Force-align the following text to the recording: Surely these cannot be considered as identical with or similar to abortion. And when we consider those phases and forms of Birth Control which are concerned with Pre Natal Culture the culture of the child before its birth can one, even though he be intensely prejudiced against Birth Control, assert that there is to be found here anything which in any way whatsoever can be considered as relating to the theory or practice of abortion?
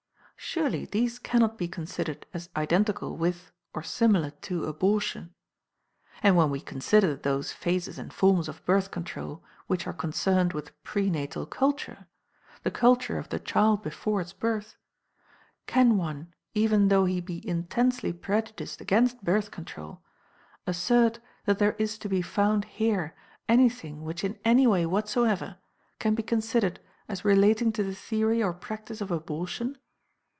Surely 0.43 0.85
these 0.85 1.19
cannot 1.19 1.55
be 1.55 1.67
considered 1.67 2.25
as 2.33 2.49
identical 2.55 3.15
with 3.15 3.51
or 3.75 3.83
similar 3.83 4.31
to 4.31 4.65
abortion. 4.65 5.35
And 6.23 6.35
when 6.35 6.49
we 6.49 6.59
consider 6.59 7.15
those 7.15 7.51
phases 7.51 7.99
and 7.99 8.11
forms 8.11 8.49
of 8.49 8.65
Birth 8.65 8.89
Control 8.89 9.43
which 9.67 9.85
are 9.85 9.93
concerned 9.93 10.53
with 10.53 10.73
Pre 10.81 11.11
Natal 11.11 11.45
Culture 11.45 12.07
the 12.63 12.71
culture 12.71 13.19
of 13.19 13.29
the 13.29 13.39
child 13.39 13.83
before 13.83 14.19
its 14.19 14.33
birth 14.33 14.77
can 15.67 15.95
one, 15.95 16.33
even 16.55 16.87
though 16.87 17.05
he 17.05 17.21
be 17.21 17.47
intensely 17.47 18.11
prejudiced 18.11 18.81
against 18.81 19.23
Birth 19.23 19.51
Control, 19.51 20.01
assert 20.65 21.19
that 21.45 21.59
there 21.59 21.73
is 21.77 21.99
to 21.99 22.09
be 22.09 22.23
found 22.23 22.65
here 22.65 23.13
anything 23.47 24.03
which 24.03 24.23
in 24.23 24.39
any 24.43 24.65
way 24.65 24.87
whatsoever 24.87 25.59
can 25.99 26.15
be 26.15 26.23
considered 26.23 26.79
as 27.07 27.23
relating 27.23 27.71
to 27.73 27.83
the 27.83 27.93
theory 27.95 28.41
or 28.43 28.53
practice 28.53 29.01
of 29.01 29.11
abortion? 29.11 29.77